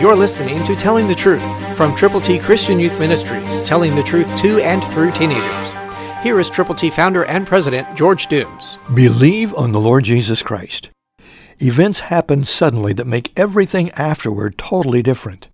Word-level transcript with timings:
You're 0.00 0.14
listening 0.14 0.56
to 0.62 0.76
Telling 0.76 1.08
the 1.08 1.14
Truth 1.16 1.76
from 1.76 1.92
Triple 1.96 2.20
T 2.20 2.38
Christian 2.38 2.78
Youth 2.78 3.00
Ministries, 3.00 3.64
telling 3.64 3.96
the 3.96 4.02
truth 4.04 4.36
to 4.36 4.60
and 4.60 4.80
through 4.92 5.10
teenagers. 5.10 5.72
Here 6.22 6.38
is 6.38 6.48
Triple 6.48 6.76
T 6.76 6.88
founder 6.88 7.24
and 7.24 7.44
president 7.44 7.96
George 7.96 8.28
Dooms. 8.28 8.78
Believe 8.94 9.52
on 9.54 9.72
the 9.72 9.80
Lord 9.80 10.04
Jesus 10.04 10.40
Christ. 10.40 10.90
Events 11.60 11.98
happen 11.98 12.44
suddenly 12.44 12.92
that 12.92 13.08
make 13.08 13.36
everything 13.36 13.90
afterward 13.90 14.56
totally 14.56 15.02
different. 15.02 15.48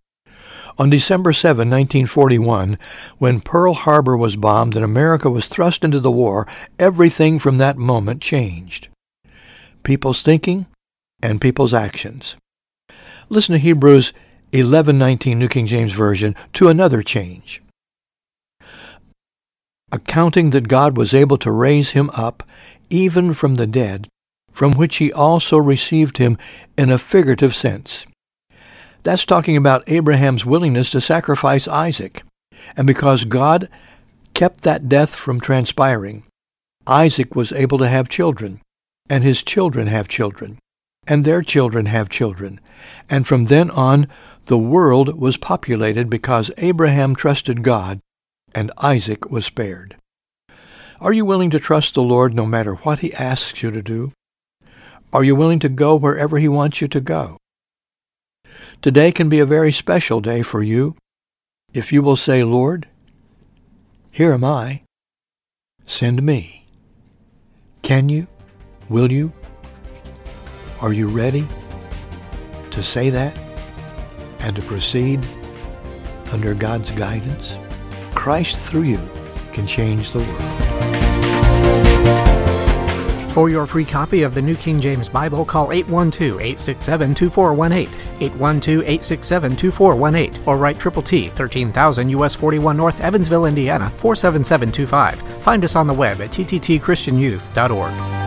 On 0.79 0.91
December 0.91 1.33
7, 1.33 1.71
1941, 1.71 2.77
when 3.17 3.41
Pearl 3.41 3.73
Harbor 3.73 4.15
was 4.15 4.37
bombed 4.37 4.77
and 4.77 4.85
America 4.85 5.31
was 5.31 5.49
thrust 5.49 5.83
into 5.83 6.01
the 6.01 6.11
war, 6.11 6.47
everything 6.79 7.39
from 7.39 7.57
that 7.57 7.79
moment 7.79 8.21
changed. 8.21 8.89
People's 9.85 10.23
thinking 10.23 10.67
and 11.23 11.41
people's 11.41 11.73
actions. 11.73 12.37
Listen 13.31 13.55
to 13.55 13.59
Hebrews 13.59 14.13
11:19 14.55 15.37
New 15.37 15.49
King 15.49 15.67
James 15.67 15.93
Version 15.93 16.37
to 16.53 16.69
another 16.69 17.03
change. 17.03 17.61
Accounting 19.91 20.51
that 20.51 20.69
God 20.69 20.97
was 20.97 21.13
able 21.13 21.39
to 21.39 21.51
raise 21.51 21.91
him 21.91 22.09
up 22.11 22.45
even 22.89 23.35
from 23.35 23.57
the 23.57 23.67
dead, 23.67 24.07
from 24.53 24.75
which 24.75 24.97
he 24.97 25.13
also 25.13 25.57
received 25.57 26.19
him 26.19 26.39
in 26.79 26.89
a 26.89 26.99
figurative 26.99 27.53
sense. 27.53 28.07
That's 29.03 29.25
talking 29.25 29.57
about 29.57 29.89
Abraham's 29.89 30.47
willingness 30.47 30.93
to 30.93 31.01
sacrifice 31.01 31.66
Isaac. 31.66 32.23
And 32.77 32.87
because 32.87 33.25
God 33.25 33.69
kept 34.35 34.61
that 34.61 34.89
death 34.89 35.16
from 35.16 35.41
transpiring, 35.41 36.23
Isaac 36.87 37.35
was 37.35 37.52
able 37.52 37.79
to 37.79 37.89
have 37.89 38.09
children, 38.09 38.61
and 39.11 39.25
his 39.25 39.43
children 39.43 39.89
have 39.89 40.07
children, 40.07 40.59
and 41.07 41.25
their 41.25 41.43
children 41.43 41.87
have 41.87 42.09
children. 42.09 42.61
And 43.09 43.27
from 43.27 43.47
then 43.47 43.71
on, 43.71 44.09
the 44.47 44.59
world 44.59 45.19
was 45.19 45.37
populated 45.37 46.11
because 46.11 46.51
Abraham 46.59 47.15
trusted 47.15 47.63
God 47.63 48.01
and 48.55 48.71
Isaac 48.79 49.30
was 49.30 49.46
spared. 49.46 49.96
Are 51.01 51.13
you 51.13 51.24
willing 51.24 51.51
to 51.51 51.61
trust 51.61 51.95
the 51.95 52.02
Lord 52.02 52.35
no 52.35 52.46
matter 52.46 52.74
what 52.74 53.01
he 53.01 53.13
asks 53.15 53.63
you 53.63 53.71
to 53.71 53.83
do? 53.83 54.13
Are 55.13 55.24
you 55.24 55.35
willing 55.35 55.59
to 55.61 55.69
go 55.69 55.96
wherever 55.96 56.38
he 56.38 56.49
wants 56.49 56.80
you 56.80 56.88
to 56.88 57.01
go? 57.01 57.39
Today 58.83 59.13
can 59.13 59.29
be 59.29 59.39
a 59.39 59.46
very 59.46 59.73
special 59.73 60.21
day 60.21 60.43
for 60.43 60.63
you 60.63 60.96
if 61.73 61.93
you 61.93 62.02
will 62.02 62.16
say, 62.16 62.45
Lord, 62.45 62.89
here 64.11 64.33
am 64.33 64.44
I. 64.44 64.83
Send 65.87 66.22
me. 66.22 66.66
Can 67.83 68.09
you? 68.09 68.27
Will 68.89 69.11
you? 69.11 69.33
Are 70.84 70.93
you 70.93 71.09
ready 71.09 71.49
to 72.71 72.82
say 72.82 73.09
that? 73.09 73.34
and 74.44 74.54
to 74.56 74.62
proceed 74.62 75.21
under 76.31 76.54
God's 76.54 76.91
guidance, 76.91 77.56
Christ 78.15 78.59
through 78.59 78.82
you 78.82 79.00
can 79.53 79.66
change 79.66 80.10
the 80.12 80.19
world. 80.19 80.43
For 83.32 83.49
your 83.49 83.65
free 83.66 83.87
copy 83.87 84.22
of 84.22 84.34
the 84.34 84.43
New 84.43 84.55
King 84.55 84.78
James 84.81 85.09
Bible, 85.09 85.47
call 85.47 85.69
812-867-2418, 85.69 87.88
812-867-2418, 88.19 90.47
or 90.47 90.59
write 90.59 90.78
Triple 90.78 91.03
T, 91.03 91.31
13,000 91.31 92.10
US 92.10 92.34
41 92.34 92.77
North, 92.77 93.00
Evansville, 93.00 93.47
Indiana, 93.47 93.91
47725. 93.97 95.22
Find 95.43 95.65
us 95.65 95.75
on 95.75 95.87
the 95.87 95.94
web 95.94 96.21
at 96.21 96.31
tttchristianyouth.org. 96.31 98.24